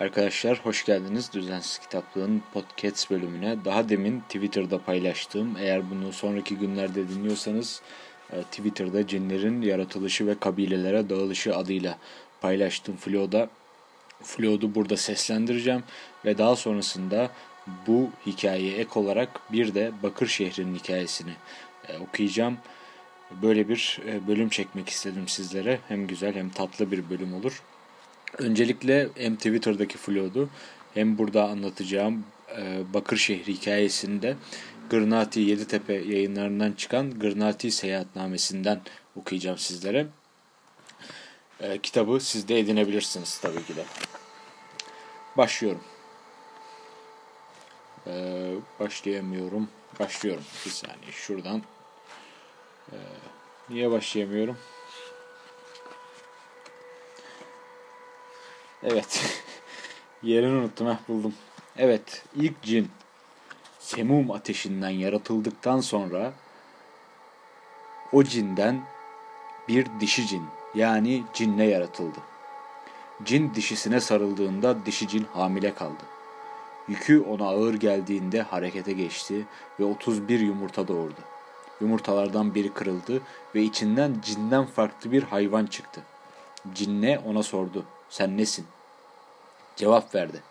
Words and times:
Arkadaşlar 0.00 0.58
hoş 0.58 0.84
geldiniz 0.84 1.32
Düzensiz 1.32 1.78
Kitaplığın 1.78 2.42
podcast 2.52 3.10
bölümüne. 3.10 3.64
Daha 3.64 3.88
demin 3.88 4.20
Twitter'da 4.20 4.78
paylaştığım, 4.78 5.56
eğer 5.56 5.90
bunu 5.90 6.12
sonraki 6.12 6.56
günlerde 6.56 7.08
dinliyorsanız 7.08 7.82
e, 8.32 8.42
Twitter'da 8.42 9.06
cinlerin 9.06 9.62
yaratılışı 9.62 10.26
ve 10.26 10.38
kabilelere 10.38 11.10
dağılışı 11.10 11.56
adıyla 11.56 11.98
paylaştığım 12.40 12.96
Flo'da 12.96 13.48
Flo'du 14.22 14.74
burada 14.74 14.96
seslendireceğim 14.96 15.84
ve 16.24 16.38
daha 16.38 16.56
sonrasında 16.56 17.30
bu 17.86 18.10
hikayeye 18.26 18.76
ek 18.76 18.90
olarak 18.94 19.52
bir 19.52 19.74
de 19.74 19.92
Bakır 20.02 20.26
şehrinin 20.26 20.74
hikayesini 20.74 21.32
e, 21.88 21.98
okuyacağım. 21.98 22.58
Böyle 23.42 23.68
bir 23.68 24.00
e, 24.06 24.26
bölüm 24.26 24.48
çekmek 24.48 24.88
istedim 24.88 25.28
sizlere. 25.28 25.78
Hem 25.88 26.06
güzel 26.06 26.34
hem 26.34 26.50
tatlı 26.50 26.90
bir 26.90 27.10
bölüm 27.10 27.34
olur. 27.34 27.62
Öncelikle 28.38 29.08
hem 29.14 29.36
Twitter'daki 29.36 29.98
flow'du 29.98 30.48
hem 30.94 31.18
burada 31.18 31.48
anlatacağım 31.48 32.24
e, 32.56 32.94
Bakır 32.94 33.16
şehri 33.16 33.52
hikayesinde 33.52 34.36
Gırnati 34.90 35.40
Yeditepe 35.40 35.92
yayınlarından 35.92 36.72
çıkan 36.72 37.10
Gırnati 37.10 37.70
Seyahatnamesinden 37.70 38.80
okuyacağım 39.16 39.58
sizlere. 39.58 40.06
E, 41.60 41.78
kitabı 41.78 42.20
siz 42.20 42.48
de 42.48 42.58
edinebilirsiniz 42.58 43.38
tabii 43.38 43.64
ki 43.64 43.76
de. 43.76 43.84
Başlıyorum. 45.36 45.84
E, 48.06 48.12
başlayamıyorum. 48.80 49.68
Başlıyorum. 50.00 50.44
Bir 50.66 50.70
saniye 50.70 51.12
şuradan. 51.12 51.62
E, 52.92 52.96
niye 53.70 53.90
başlayamıyorum? 53.90 54.58
Evet. 58.84 59.42
Yerini 60.22 60.56
unuttum. 60.56 60.88
Heh, 60.88 61.08
buldum. 61.08 61.34
Evet. 61.76 62.24
ilk 62.36 62.62
cin 62.62 62.88
semum 63.78 64.30
ateşinden 64.30 64.90
yaratıldıktan 64.90 65.80
sonra 65.80 66.32
o 68.12 68.24
cinden 68.24 68.80
bir 69.68 69.86
dişi 70.00 70.26
cin 70.26 70.42
yani 70.74 71.22
cinle 71.34 71.64
yaratıldı. 71.64 72.18
Cin 73.24 73.54
dişisine 73.54 74.00
sarıldığında 74.00 74.86
dişi 74.86 75.08
cin 75.08 75.26
hamile 75.32 75.74
kaldı. 75.74 76.02
Yükü 76.88 77.20
ona 77.20 77.44
ağır 77.44 77.74
geldiğinde 77.74 78.42
harekete 78.42 78.92
geçti 78.92 79.46
ve 79.80 79.84
31 79.84 80.40
yumurta 80.40 80.88
doğurdu. 80.88 81.20
Yumurtalardan 81.80 82.54
biri 82.54 82.72
kırıldı 82.72 83.22
ve 83.54 83.62
içinden 83.62 84.16
cinden 84.24 84.66
farklı 84.66 85.12
bir 85.12 85.22
hayvan 85.22 85.66
çıktı. 85.66 86.02
Cinne 86.74 87.18
ona 87.18 87.42
sordu. 87.42 87.84
Sen 88.08 88.36
nesin? 88.36 88.66
Cevap 89.76 90.14
verdi. 90.14 90.42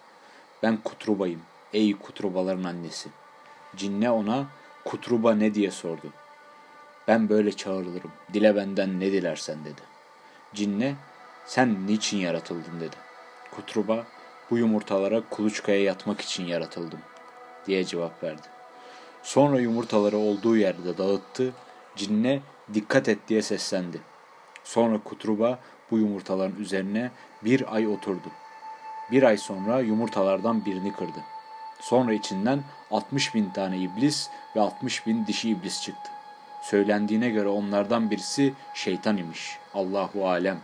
Ben 0.63 0.77
Kutruba'yım. 0.77 1.41
Ey 1.73 1.97
Kutrubaların 1.97 2.63
annesi. 2.63 3.09
Cinne 3.75 4.11
ona 4.11 4.45
Kutruba 4.85 5.35
ne 5.35 5.53
diye 5.53 5.71
sordu. 5.71 6.07
Ben 7.07 7.29
böyle 7.29 7.51
çağrılırım. 7.51 8.11
Dile 8.33 8.55
benden 8.55 8.99
ne 8.99 9.11
dilersen 9.11 9.65
dedi. 9.65 9.81
Cinne 10.53 10.95
sen 11.45 11.87
niçin 11.87 12.17
yaratıldın 12.17 12.79
dedi. 12.79 12.95
Kutruba 13.51 14.05
bu 14.51 14.57
yumurtalara 14.57 15.21
kuluçkaya 15.29 15.83
yatmak 15.83 16.21
için 16.21 16.45
yaratıldım 16.45 16.99
diye 17.67 17.83
cevap 17.85 18.23
verdi. 18.23 18.47
Sonra 19.23 19.59
yumurtaları 19.59 20.17
olduğu 20.17 20.57
yerde 20.57 20.97
dağıttı. 20.97 21.53
Cinne 21.95 22.41
dikkat 22.73 23.09
et 23.09 23.19
diye 23.27 23.41
seslendi. 23.41 24.01
Sonra 24.63 25.03
Kutruba 25.03 25.59
bu 25.91 25.97
yumurtaların 25.97 26.55
üzerine 26.55 27.11
bir 27.43 27.75
ay 27.75 27.87
oturdu. 27.87 28.27
Bir 29.11 29.23
ay 29.23 29.37
sonra 29.37 29.79
yumurtalardan 29.79 30.65
birini 30.65 30.93
kırdı. 30.93 31.19
Sonra 31.79 32.13
içinden 32.13 32.63
60 32.91 33.35
bin 33.35 33.49
tane 33.49 33.77
iblis 33.77 34.29
ve 34.55 34.61
60 34.61 35.07
bin 35.07 35.25
dişi 35.25 35.49
iblis 35.49 35.81
çıktı. 35.81 36.11
Söylendiğine 36.61 37.29
göre 37.29 37.47
onlardan 37.47 38.11
birisi 38.11 38.53
şeytan 38.73 39.17
imiş. 39.17 39.57
Allahu 39.73 40.27
alem. 40.27 40.57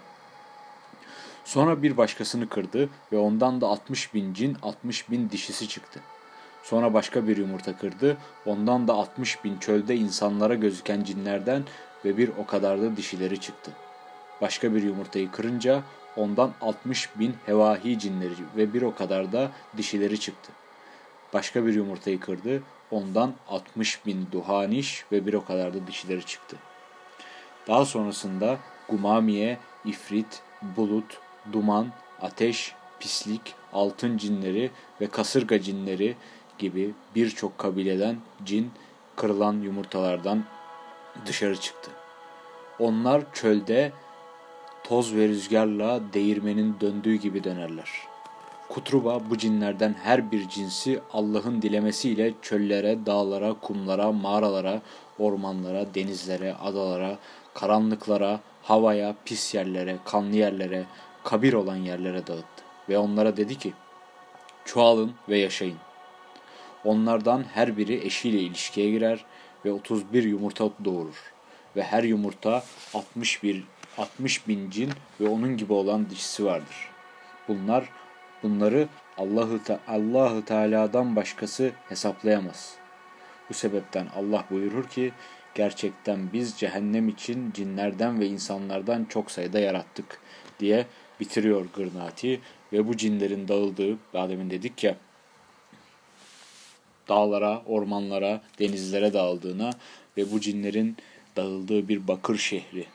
Sonra 1.46 1.84
bir 1.84 1.98
başkasını 1.98 2.50
kırdı 2.50 2.90
ve 3.12 3.18
ondan 3.18 3.62
da 3.62 3.68
60 3.68 4.14
bin 4.14 4.34
cin 4.34 4.58
60 4.62 5.12
bin 5.12 5.30
dişisi 5.30 5.68
çıktı. 5.68 6.00
Sonra 6.64 6.94
başka 6.94 7.28
bir 7.28 7.38
yumurta 7.38 7.78
kırdı. 7.78 8.18
Ondan 8.46 8.88
da 8.88 8.94
60 8.94 9.44
bin 9.44 9.58
çölde 9.58 9.96
insanlara 9.96 10.56
gözüken 10.56 11.04
cinlerden 11.04 11.64
ve 12.06 12.18
bir 12.18 12.32
o 12.38 12.46
kadar 12.46 12.82
da 12.82 12.98
dişileri 12.98 13.40
çıktı. 13.40 13.72
Başka 14.42 14.76
bir 14.76 14.84
yumurtayı 14.84 15.32
kırınca 15.32 15.82
ondan 16.20 16.52
60 16.62 17.10
bin 17.20 17.36
hevahi 17.46 18.00
cinleri 18.00 18.34
ve 18.58 18.74
bir 18.74 18.82
o 18.82 18.96
kadar 18.96 19.32
da 19.32 19.52
dişileri 19.78 20.20
çıktı. 20.20 20.52
Başka 21.34 21.66
bir 21.66 21.74
yumurtayı 21.74 22.20
kırdı, 22.20 22.64
ondan 22.92 23.34
60 23.50 24.06
bin 24.06 24.28
duhaniş 24.32 25.06
ve 25.12 25.26
bir 25.26 25.34
o 25.34 25.46
kadar 25.46 25.74
da 25.74 25.88
dişileri 25.88 26.26
çıktı. 26.26 26.58
Daha 27.68 27.86
sonrasında 27.86 28.58
Gumamiye, 28.90 29.58
İfrit, 29.86 30.42
Bulut, 30.62 31.20
Duman, 31.54 31.88
Ateş, 32.22 32.76
Pislik, 33.00 33.56
Altın 33.74 34.18
cinleri 34.18 34.72
ve 35.02 35.08
Kasırga 35.08 35.62
cinleri 35.62 36.16
gibi 36.58 36.94
birçok 37.16 37.58
kabileden 37.58 38.18
cin 38.46 38.72
kırılan 39.16 39.54
yumurtalardan 39.54 40.44
dışarı 41.26 41.60
çıktı. 41.60 41.92
Onlar 42.80 43.34
çölde 43.34 43.92
toz 44.90 45.16
ve 45.16 45.28
rüzgarla 45.28 46.02
değirmenin 46.14 46.76
döndüğü 46.82 47.16
gibi 47.16 47.44
dönerler. 47.44 47.90
Kutruba 48.70 49.22
bu 49.30 49.38
cinlerden 49.38 49.96
her 50.04 50.32
bir 50.32 50.50
cinsi 50.50 51.00
Allah'ın 51.14 51.62
dilemesiyle 51.62 52.34
çöllere, 52.42 53.06
dağlara, 53.06 53.54
kumlara, 53.54 54.12
mağaralara, 54.12 54.82
ormanlara, 55.20 55.94
denizlere, 55.94 56.54
adalara, 56.54 57.18
karanlıklara, 57.54 58.40
havaya, 58.64 59.16
pis 59.26 59.56
yerlere, 59.56 59.98
kanlı 60.06 60.36
yerlere, 60.36 60.86
kabir 61.24 61.54
olan 61.54 61.78
yerlere 61.78 62.28
dağıttı. 62.28 62.64
Ve 62.90 62.98
onlara 62.98 63.38
dedi 63.38 63.58
ki, 63.58 63.74
çoğalın 64.66 65.12
ve 65.30 65.38
yaşayın. 65.38 65.78
Onlardan 66.86 67.44
her 67.54 67.78
biri 67.78 68.06
eşiyle 68.06 68.40
ilişkiye 68.40 68.92
girer 68.92 69.26
ve 69.66 69.72
31 69.72 70.24
yumurta 70.24 70.70
doğurur. 70.86 71.34
Ve 71.76 71.84
her 71.84 72.04
yumurta 72.04 72.64
61 72.94 73.64
60 73.98 74.48
bin 74.48 74.70
cin 74.70 74.90
ve 75.22 75.28
onun 75.30 75.58
gibi 75.58 75.74
olan 75.74 76.10
dişisi 76.10 76.46
vardır. 76.46 76.90
Bunlar 77.48 77.90
bunları 78.44 78.88
Allahü 79.18 79.60
Allahü 79.88 80.46
Teala'dan 80.46 81.16
başkası 81.16 81.72
hesaplayamaz. 81.90 82.76
Bu 83.50 83.54
sebepten 83.54 84.08
Allah 84.16 84.46
buyurur 84.52 84.88
ki 84.88 85.12
gerçekten 85.56 86.34
biz 86.34 86.60
cehennem 86.60 87.10
için 87.10 87.52
cinlerden 87.52 88.20
ve 88.20 88.28
insanlardan 88.28 89.06
çok 89.06 89.32
sayıda 89.32 89.60
yarattık 89.60 90.22
diye 90.60 90.86
bitiriyor 91.20 91.66
Gırnati 91.76 92.40
ve 92.74 92.88
bu 92.88 92.98
cinlerin 92.98 93.48
dağıldığı 93.48 93.98
daha 94.14 94.30
dedik 94.30 94.84
ya 94.84 94.96
dağlara, 97.10 97.62
ormanlara, 97.66 98.42
denizlere 98.60 99.14
dağıldığına 99.14 99.70
ve 100.18 100.32
bu 100.32 100.42
cinlerin 100.42 100.98
dağıldığı 101.36 101.88
bir 101.88 102.08
bakır 102.08 102.38
şehri 102.38 102.86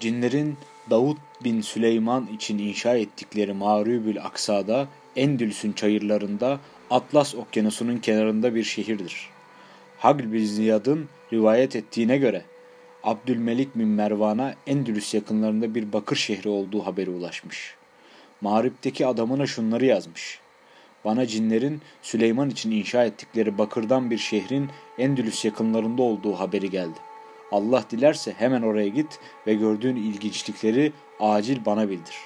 Cinlerin 0.00 0.56
Davut 0.90 1.18
bin 1.44 1.60
Süleyman 1.60 2.26
için 2.26 2.58
inşa 2.58 2.96
ettikleri 2.96 3.52
Mağribül 3.52 4.24
Aksa'da 4.24 4.88
Endülüs'ün 5.16 5.72
çayırlarında 5.72 6.60
Atlas 6.90 7.34
Okyanusu'nun 7.34 7.96
kenarında 7.98 8.54
bir 8.54 8.64
şehirdir. 8.64 9.28
Hagl 9.98 10.32
bin 10.32 10.44
Ziyad'ın 10.44 11.08
rivayet 11.32 11.76
ettiğine 11.76 12.18
göre 12.18 12.42
Abdülmelik 13.02 13.74
bin 13.74 13.88
Mervan'a 13.88 14.54
Endülüs 14.66 15.14
yakınlarında 15.14 15.74
bir 15.74 15.92
bakır 15.92 16.16
şehri 16.16 16.48
olduğu 16.48 16.86
haberi 16.86 17.10
ulaşmış. 17.10 17.74
Mağrip'teki 18.40 19.06
adamına 19.06 19.46
şunları 19.46 19.86
yazmış. 19.86 20.40
Bana 21.04 21.26
cinlerin 21.26 21.80
Süleyman 22.02 22.50
için 22.50 22.70
inşa 22.70 23.04
ettikleri 23.04 23.58
bakırdan 23.58 24.10
bir 24.10 24.18
şehrin 24.18 24.68
Endülüs 24.98 25.44
yakınlarında 25.44 26.02
olduğu 26.02 26.32
haberi 26.32 26.70
geldi. 26.70 27.09
Allah 27.52 27.84
dilerse 27.90 28.32
hemen 28.38 28.62
oraya 28.62 28.88
git 28.88 29.18
ve 29.46 29.54
gördüğün 29.54 29.96
ilginçlikleri 29.96 30.92
acil 31.20 31.64
bana 31.64 31.90
bildir. 31.90 32.16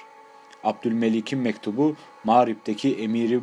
Abdülmelik'in 0.63 1.39
mektubu 1.39 1.95
Mağrip'teki 2.23 2.95
emiri 2.95 3.39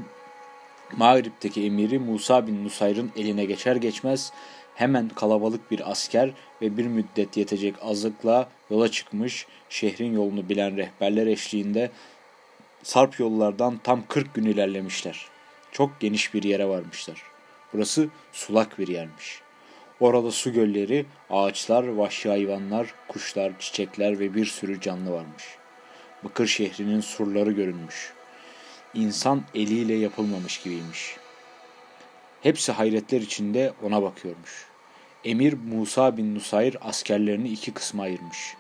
Mağrip'teki 0.97 1.65
emiri 1.65 1.99
Musa 1.99 2.47
bin 2.47 2.65
Nusayr'ın 2.65 3.13
eline 3.17 3.45
geçer 3.45 3.77
geçmez 3.77 4.33
hemen 4.75 5.09
kalabalık 5.09 5.71
bir 5.71 5.91
asker 5.91 6.31
ve 6.63 6.77
bir 6.77 6.87
müddet 6.87 7.37
yetecek 7.37 7.75
azıkla 7.83 8.49
yola 8.71 8.91
çıkmış, 8.91 9.47
şehrin 9.69 10.15
yolunu 10.15 10.49
bilen 10.49 10.77
rehberler 10.77 11.27
eşliğinde 11.27 11.91
sarp 12.83 13.21
yollardan 13.21 13.81
tam 13.85 14.03
40 14.09 14.35
gün 14.35 14.45
ilerlemişler. 14.45 15.27
Çok 15.73 16.01
geniş 16.01 16.35
bir 16.35 16.43
yere 16.43 16.69
varmışlar. 16.69 17.23
Burası 17.73 18.09
sulak 18.33 18.79
bir 18.79 18.89
yermiş. 18.89 19.42
Orada 20.03 20.31
su 20.31 20.53
gölleri, 20.53 21.07
ağaçlar, 21.31 21.89
vahşi 21.89 22.29
hayvanlar, 22.29 22.95
kuşlar, 23.09 23.53
çiçekler 23.59 24.21
ve 24.21 24.35
bir 24.35 24.47
sürü 24.47 24.81
canlı 24.81 25.13
varmış. 25.13 25.45
Bakır 26.25 26.47
şehrinin 26.47 27.01
surları 27.01 27.53
görünmüş. 27.53 28.13
insan 28.95 29.43
eliyle 29.55 29.95
yapılmamış 29.95 30.63
gibiymiş. 30.63 31.17
Hepsi 32.41 32.73
hayretler 32.73 33.21
içinde 33.21 33.73
ona 33.83 34.03
bakıyormuş. 34.03 34.67
Emir 35.25 35.53
Musa 35.53 36.17
bin 36.17 36.35
Nusayr 36.35 36.77
askerlerini 36.81 37.49
iki 37.49 37.75
kısma 37.75 38.03
ayırmış. 38.03 38.55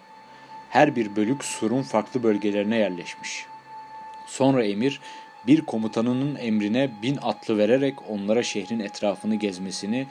Her 0.70 0.96
bir 0.96 1.16
bölük 1.16 1.44
surun 1.44 1.82
farklı 1.82 2.22
bölgelerine 2.22 2.76
yerleşmiş. 2.76 3.46
Sonra 4.26 4.64
emir 4.64 5.00
bir 5.46 5.60
komutanının 5.60 6.36
emrine 6.36 6.90
bin 7.02 7.18
atlı 7.22 7.58
vererek 7.58 7.94
onlara 8.10 8.42
şehrin 8.42 8.80
etrafını 8.80 9.34
gezmesini, 9.34 10.06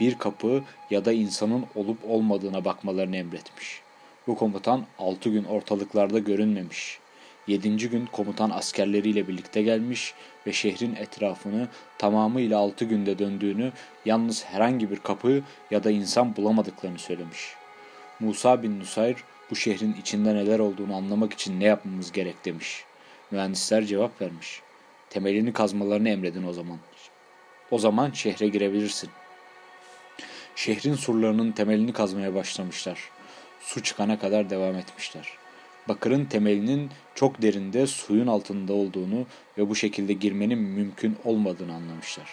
bir 0.00 0.18
kapı 0.18 0.62
ya 0.90 1.04
da 1.04 1.12
insanın 1.12 1.64
olup 1.74 1.98
olmadığına 2.08 2.64
bakmalarını 2.64 3.16
emretmiş. 3.16 3.80
Bu 4.26 4.36
komutan 4.36 4.84
altı 4.98 5.28
gün 5.30 5.44
ortalıklarda 5.44 6.18
görünmemiş. 6.18 6.98
Yedinci 7.46 7.90
gün 7.90 8.06
komutan 8.06 8.50
askerleriyle 8.50 9.28
birlikte 9.28 9.62
gelmiş 9.62 10.14
ve 10.46 10.52
şehrin 10.52 10.94
etrafını 10.94 11.68
tamamıyla 11.98 12.58
altı 12.58 12.84
günde 12.84 13.18
döndüğünü, 13.18 13.72
yalnız 14.04 14.44
herhangi 14.44 14.90
bir 14.90 14.98
kapı 14.98 15.42
ya 15.70 15.84
da 15.84 15.90
insan 15.90 16.36
bulamadıklarını 16.36 16.98
söylemiş. 16.98 17.54
Musa 18.20 18.62
bin 18.62 18.80
Nusayr 18.80 19.16
bu 19.50 19.56
şehrin 19.56 19.96
içinde 20.00 20.34
neler 20.34 20.58
olduğunu 20.58 20.96
anlamak 20.96 21.32
için 21.32 21.60
ne 21.60 21.64
yapmamız 21.64 22.12
gerek 22.12 22.44
demiş. 22.44 22.84
Mühendisler 23.30 23.84
cevap 23.84 24.20
vermiş. 24.20 24.60
Temelini 25.10 25.52
kazmalarını 25.52 26.08
emredin 26.08 26.46
o 26.46 26.52
zaman. 26.52 26.78
O 27.70 27.78
zaman 27.78 28.10
şehre 28.10 28.48
girebilirsin. 28.48 29.10
Şehrin 30.56 30.94
surlarının 30.94 31.52
temelini 31.52 31.92
kazmaya 31.92 32.34
başlamışlar. 32.34 32.98
Su 33.60 33.82
çıkana 33.82 34.18
kadar 34.18 34.50
devam 34.50 34.76
etmişler. 34.76 35.28
Bakırın 35.88 36.24
temelinin 36.24 36.90
çok 37.14 37.42
derinde 37.42 37.86
suyun 37.86 38.26
altında 38.26 38.72
olduğunu 38.72 39.26
ve 39.58 39.68
bu 39.68 39.74
şekilde 39.74 40.12
girmenin 40.12 40.58
mümkün 40.58 41.16
olmadığını 41.24 41.74
anlamışlar. 41.74 42.28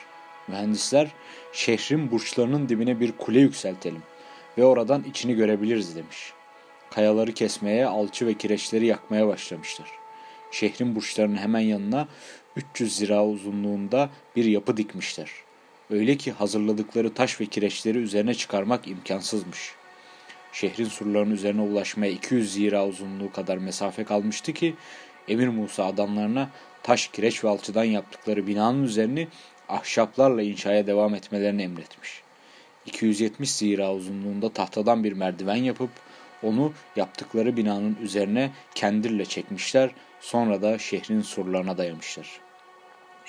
Mühendisler 0.48 1.08
şehrin 1.54 2.12
burçlarının 2.12 2.70
dibine 2.70 3.00
bir 3.00 3.12
kule 3.12 3.40
yükseltelim 3.40 4.04
ve 4.58 4.66
oradan 4.66 5.04
içini 5.04 5.36
görebiliriz 5.36 5.96
demiş. 5.96 6.34
Kayaları 6.92 7.34
kesmeye, 7.34 7.86
alçı 7.86 8.28
ve 8.28 8.34
kireçleri 8.34 8.86
yakmaya 8.86 9.28
başlamışlar. 9.28 9.90
Şehrin 10.52 10.96
burçlarının 10.96 11.38
hemen 11.38 11.60
yanına 11.60 12.08
300 12.56 12.96
zira 12.96 13.26
uzunluğunda 13.26 14.10
bir 14.36 14.46
yapı 14.46 14.78
dikmişler. 14.78 15.30
Öyle 15.90 16.18
ki 16.18 16.32
hazırladıkları 16.32 17.14
taş 17.14 17.42
ve 17.42 17.46
kireçleri 17.46 17.98
üzerine 17.98 18.34
çıkarmak 18.34 18.88
imkansızmış. 18.88 19.72
Şehrin 20.54 20.86
surlarının 20.86 21.34
üzerine 21.34 21.62
ulaşmaya 21.62 22.12
200 22.12 22.54
zira 22.54 22.88
uzunluğu 22.88 23.32
kadar 23.32 23.58
mesafe 23.58 24.04
kalmıştı 24.04 24.54
ki 24.54 24.76
Emir 25.28 25.48
Musa 25.48 25.86
adamlarına 25.86 26.50
taş, 26.84 27.08
kireç 27.08 27.44
ve 27.44 27.50
alçıdan 27.50 27.84
yaptıkları 27.84 28.48
binanın 28.48 28.84
üzerini 28.84 29.28
ahşaplarla 29.70 30.42
inşaya 30.42 30.88
devam 30.88 31.16
etmelerini 31.16 31.62
emretmiş. 31.62 32.22
270 32.86 33.52
zira 33.52 33.94
uzunluğunda 33.94 34.54
tahtadan 34.54 35.04
bir 35.04 35.14
merdiven 35.14 35.56
yapıp 35.56 35.90
onu 36.44 36.74
yaptıkları 36.96 37.58
binanın 37.58 37.98
üzerine 38.02 38.52
kendirle 38.76 39.26
çekmişler, 39.26 39.92
sonra 40.22 40.62
da 40.62 40.78
şehrin 40.78 41.22
surlarına 41.22 41.78
dayamışlar. 41.78 42.28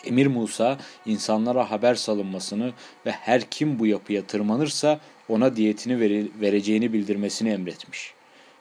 Emir 0.07 0.27
Musa 0.27 0.79
insanlara 1.07 1.71
haber 1.71 1.95
salınmasını 1.95 2.73
ve 3.07 3.11
her 3.11 3.51
kim 3.51 3.79
bu 3.79 3.87
yapıya 3.87 4.27
tırmanırsa 4.27 5.01
ona 5.29 5.57
diyetini 5.57 6.01
vereceğini 6.41 6.93
bildirmesini 6.93 7.49
emretmiş. 7.49 8.15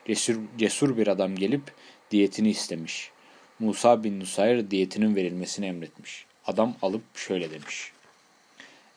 Cesur, 0.07 0.35
cesur 0.57 0.97
bir 0.97 1.07
adam 1.07 1.35
gelip 1.35 1.61
diyetini 2.11 2.49
istemiş. 2.49 3.11
Musa 3.59 4.03
bin 4.03 4.19
Nusayr 4.19 4.71
diyetinin 4.71 5.15
verilmesini 5.15 5.65
emretmiş. 5.65 6.25
Adam 6.45 6.75
alıp 6.81 7.01
şöyle 7.15 7.51
demiş. 7.51 7.91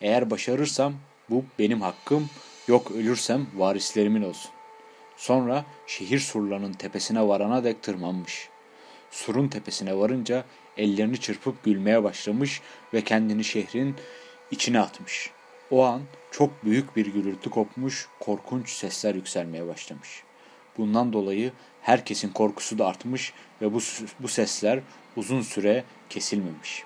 Eğer 0.01 0.31
başarırsam 0.31 0.95
bu 1.31 1.45
benim 1.59 1.81
hakkım, 1.81 2.31
yok 2.69 2.91
ölürsem 2.91 3.47
varislerimin 3.57 4.23
olsun. 4.23 4.51
Sonra 5.17 5.65
şehir 5.87 6.19
surlarının 6.19 6.73
tepesine 6.73 7.29
varana 7.29 7.65
dek 7.65 7.83
tırmanmış. 7.83 8.49
Surun 9.17 9.49
tepesine 9.49 9.99
varınca 9.99 10.45
ellerini 10.77 11.21
çırpıp 11.21 11.65
gülmeye 11.65 12.05
başlamış 12.05 12.61
ve 12.95 13.05
kendini 13.05 13.45
şehrin 13.45 13.97
içine 14.51 14.81
atmış. 14.81 15.31
O 15.71 15.85
an 15.85 16.03
çok 16.31 16.65
büyük 16.65 16.97
bir 16.97 17.07
gürültü 17.07 17.51
kopmuş, 17.51 18.09
korkunç 18.21 18.71
sesler 18.71 19.15
yükselmeye 19.15 19.67
başlamış. 19.67 20.23
Bundan 20.79 21.13
dolayı 21.13 21.53
herkesin 21.83 22.29
korkusu 22.29 22.79
da 22.79 22.87
artmış 22.87 23.33
ve 23.63 23.75
bu, 23.75 23.79
bu 24.21 24.29
sesler 24.29 24.81
uzun 25.17 25.43
süre 25.43 25.85
kesilmemiş. 26.11 26.85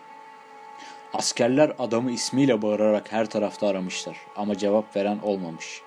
Askerler 1.14 1.72
adamı 1.78 2.10
ismiyle 2.10 2.62
bağırarak 2.62 3.12
her 3.12 3.26
tarafta 3.26 3.66
aramışlar 3.66 4.16
ama 4.36 4.58
cevap 4.58 4.96
veren 4.96 5.18
olmamış. 5.18 5.82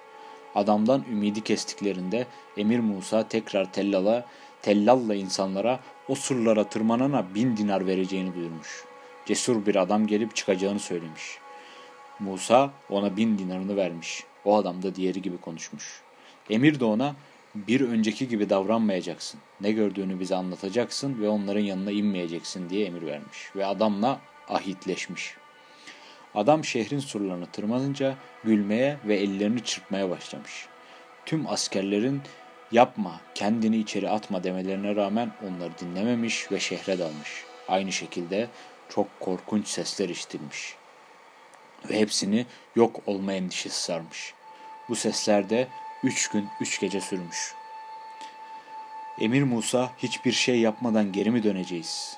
Adamdan 0.56 1.04
ümidi 1.12 1.42
kestiklerinde 1.42 2.28
Emir 2.58 2.80
Musa 2.80 3.28
tekrar 3.28 3.74
Tellal'a, 3.74 4.26
Tellalla 4.64 5.16
insanlara 5.16 5.80
o 6.08 6.16
surlara 6.16 6.64
tırmanana 6.70 7.36
bin 7.36 7.58
dinar 7.58 7.88
vereceğini 7.88 8.36
duyurmuş. 8.36 8.84
Cesur 9.26 9.66
bir 9.66 9.76
adam 9.76 10.08
gelip 10.08 10.36
çıkacağını 10.36 10.80
söylemiş. 10.80 11.38
Musa 12.20 12.72
ona 12.90 13.18
bin 13.18 13.38
dinarını 13.38 13.76
vermiş. 13.76 14.24
O 14.46 14.58
adam 14.58 14.84
da 14.84 14.96
diğeri 14.96 15.22
gibi 15.22 15.38
konuşmuş. 15.38 16.02
Emir 16.50 16.80
de 16.80 16.86
ona 16.86 17.16
bir 17.56 17.82
önceki 17.82 18.28
gibi 18.28 18.50
davranmayacaksın. 18.50 19.40
Ne 19.62 19.72
gördüğünü 19.72 20.20
bize 20.20 20.36
anlatacaksın 20.36 21.22
ve 21.22 21.30
onların 21.30 21.62
yanına 21.62 21.92
inmeyeceksin 21.92 22.70
diye 22.70 22.86
emir 22.86 23.02
vermiş. 23.02 23.56
Ve 23.56 23.66
adamla 23.66 24.20
ahitleşmiş. 24.50 25.36
Adam 26.36 26.64
şehrin 26.64 27.00
surlarına 27.00 27.46
tırmanınca 27.46 28.16
gülmeye 28.44 28.98
ve 29.06 29.16
ellerini 29.16 29.64
çırpmaya 29.64 30.10
başlamış. 30.10 30.66
Tüm 31.26 31.48
askerlerin 31.48 32.22
yapma, 32.74 33.22
kendini 33.36 33.78
içeri 33.78 34.10
atma 34.10 34.44
demelerine 34.44 34.96
rağmen 34.96 35.32
onları 35.48 35.72
dinlememiş 35.80 36.52
ve 36.52 36.60
şehre 36.60 37.00
dalmış. 37.00 37.44
Aynı 37.68 37.92
şekilde 37.92 38.48
çok 38.90 39.20
korkunç 39.20 39.68
sesler 39.68 40.10
işitilmiş. 40.10 40.76
Ve 41.90 42.00
hepsini 42.00 42.46
yok 42.76 43.00
olma 43.06 43.34
endişesi 43.34 43.84
sarmış. 43.84 44.34
Bu 44.90 44.96
sesler 44.96 45.50
de 45.50 45.68
üç 46.04 46.28
gün 46.28 46.48
üç 46.62 46.80
gece 46.80 47.02
sürmüş. 47.02 47.54
Emir 49.20 49.44
Musa 49.44 49.92
hiçbir 49.98 50.32
şey 50.32 50.60
yapmadan 50.60 51.12
geri 51.12 51.32
mi 51.32 51.44
döneceğiz? 51.44 52.18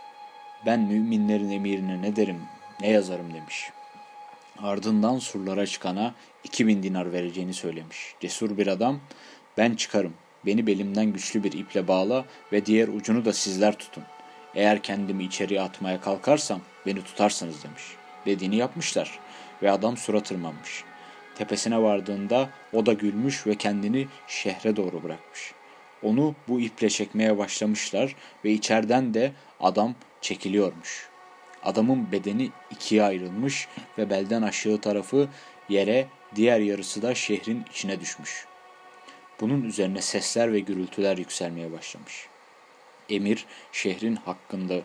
Ben 0.66 0.80
müminlerin 0.80 1.52
emirine 1.52 2.02
ne 2.02 2.16
derim, 2.16 2.42
ne 2.82 2.90
yazarım 2.90 3.34
demiş. 3.34 3.70
Ardından 4.60 5.20
surlara 5.20 5.66
çıkana 5.66 6.14
2000 6.44 6.84
dinar 6.84 7.14
vereceğini 7.14 7.54
söylemiş. 7.54 8.16
Cesur 8.20 8.58
bir 8.58 8.68
adam, 8.68 9.00
ben 9.58 9.76
çıkarım, 9.76 10.14
beni 10.46 10.68
belimden 10.68 11.06
güçlü 11.06 11.44
bir 11.44 11.52
iple 11.52 11.88
bağla 11.88 12.26
ve 12.52 12.66
diğer 12.66 12.88
ucunu 12.88 13.26
da 13.26 13.34
sizler 13.34 13.78
tutun. 13.78 14.04
Eğer 14.56 14.82
kendimi 14.82 15.24
içeriye 15.24 15.62
atmaya 15.62 16.02
kalkarsam 16.02 16.62
beni 16.86 17.04
tutarsınız 17.04 17.64
demiş. 17.64 17.84
Dediğini 18.26 18.56
yapmışlar 18.56 19.20
ve 19.64 19.72
adam 19.72 19.98
sura 19.98 20.24
tırmanmış. 20.24 20.84
Tepesine 21.36 21.82
vardığında 21.82 22.50
o 22.74 22.86
da 22.86 22.94
gülmüş 22.94 23.48
ve 23.48 23.56
kendini 23.56 24.08
şehre 24.28 24.76
doğru 24.76 25.04
bırakmış. 25.04 25.54
Onu 26.04 26.36
bu 26.48 26.60
iple 26.60 26.90
çekmeye 26.90 27.38
başlamışlar 27.38 28.16
ve 28.46 28.52
içeriden 28.52 29.14
de 29.14 29.32
adam 29.60 29.96
çekiliyormuş. 30.22 31.10
Adamın 31.64 32.12
bedeni 32.12 32.52
ikiye 32.72 33.04
ayrılmış 33.04 33.68
ve 33.98 34.10
belden 34.10 34.42
aşağı 34.42 34.78
tarafı 34.78 35.28
yere, 35.70 36.08
diğer 36.36 36.60
yarısı 36.60 37.02
da 37.02 37.16
şehrin 37.16 37.66
içine 37.72 38.00
düşmüş. 38.00 38.46
Bunun 39.42 39.62
üzerine 39.62 40.02
sesler 40.02 40.54
ve 40.54 40.60
gürültüler 40.60 41.18
yükselmeye 41.18 41.72
başlamış. 41.72 42.28
Emir 43.10 43.46
şehrin 43.72 44.16
hakkında 44.16 44.82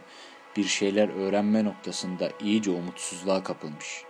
bir 0.56 0.64
şeyler 0.64 1.08
öğrenme 1.08 1.64
noktasında 1.64 2.30
iyice 2.40 2.70
umutsuzluğa 2.70 3.42
kapılmış. 3.42 4.04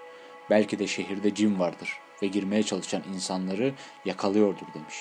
Belki 0.50 0.78
de 0.78 0.86
şehirde 0.86 1.34
cin 1.34 1.58
vardır 1.58 1.98
ve 2.22 2.26
girmeye 2.26 2.62
çalışan 2.62 3.02
insanları 3.14 3.74
yakalıyordur 4.04 4.66
demiş. 4.74 4.96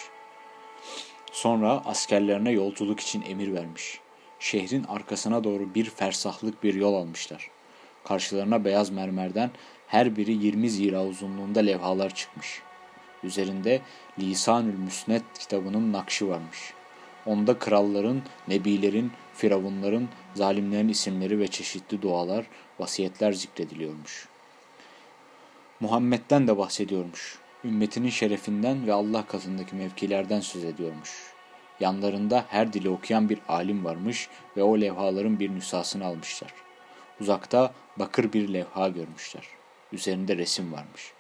Sonra 1.32 1.82
askerlerine 1.86 2.52
yolculuk 2.52 3.00
için 3.00 3.22
emir 3.22 3.54
vermiş. 3.54 4.00
Şehrin 4.40 4.84
arkasına 4.84 5.44
doğru 5.44 5.76
bir 5.76 5.90
fersahlık 5.90 6.64
bir 6.64 6.74
yol 6.74 6.94
almışlar. 6.94 7.52
Karşılarına 8.04 8.66
beyaz 8.66 8.90
mermerden 8.90 9.52
her 9.88 10.16
biri 10.16 10.46
20 10.46 10.70
zira 10.70 11.06
uzunluğunda 11.06 11.60
levhalar 11.60 12.16
çıkmış. 12.16 12.62
Üzerinde 13.24 13.82
Lisanül 14.20 14.78
Müsnet 14.78 15.24
kitabının 15.40 15.94
nakşı 15.94 16.28
varmış. 16.28 16.74
Onda 17.26 17.60
kralların, 17.60 18.22
nebilerin, 18.48 19.12
firavunların, 19.34 20.10
zalimlerin 20.36 20.90
isimleri 20.90 21.40
ve 21.40 21.48
çeşitli 21.48 22.02
dualar, 22.02 22.46
vasiyetler 22.80 23.32
zikrediliyormuş. 23.32 24.28
Muhammed'den 25.80 26.48
de 26.48 26.58
bahsediyormuş. 26.58 27.40
Ümmetinin 27.64 28.10
şerefinden 28.10 28.88
ve 28.88 28.94
Allah 28.94 29.26
katındaki 29.26 29.76
mevkilerden 29.76 30.40
söz 30.40 30.64
ediyormuş. 30.64 31.34
Yanlarında 31.80 32.46
her 32.50 32.74
dili 32.74 32.90
okuyan 32.90 33.30
bir 33.30 33.40
alim 33.48 33.86
varmış 33.86 34.30
ve 34.58 34.64
o 34.64 34.82
levhaların 34.82 35.40
bir 35.40 35.52
nüshasını 35.56 36.06
almışlar. 36.06 36.54
Uzakta 37.22 37.74
bakır 37.98 38.34
bir 38.34 38.54
levha 38.54 38.88
görmüşler. 38.88 39.44
Üzerinde 39.92 40.38
resim 40.38 40.74
varmış. 40.74 41.14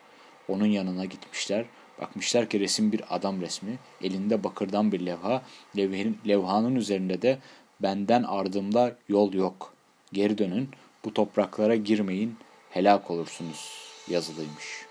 Onun 0.47 0.65
yanına 0.65 1.05
gitmişler. 1.05 1.65
Bakmışlar 2.01 2.49
ki 2.49 2.59
resim 2.59 2.91
bir 2.91 3.15
adam 3.15 3.41
resmi. 3.41 3.79
Elinde 4.01 4.43
bakırdan 4.43 4.91
bir 4.91 5.05
levha. 5.05 5.41
Levhenin, 5.77 6.17
levhanın 6.27 6.75
üzerinde 6.75 7.21
de 7.21 7.39
benden 7.79 8.23
ardımda 8.23 8.95
yol 9.09 9.33
yok. 9.33 9.73
Geri 10.13 10.37
dönün. 10.37 10.69
Bu 11.05 11.13
topraklara 11.13 11.75
girmeyin. 11.75 12.37
Helak 12.69 13.11
olursunuz 13.11 13.89
yazılıymış. 14.09 14.85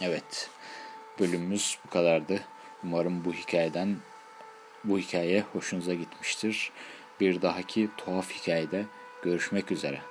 Evet. 0.00 0.50
Bölümümüz 1.20 1.78
bu 1.86 1.90
kadardı. 1.90 2.40
Umarım 2.84 3.24
bu 3.24 3.32
hikayeden 3.32 3.96
bu 4.84 4.98
hikaye 4.98 5.44
hoşunuza 5.52 5.94
gitmiştir. 5.94 6.72
Bir 7.20 7.42
dahaki 7.42 7.88
tuhaf 7.96 8.32
hikayede 8.32 8.84
görüşmek 9.22 9.72
üzere. 9.72 10.09